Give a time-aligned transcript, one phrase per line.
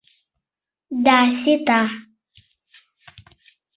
[1.05, 1.81] —Да, сита.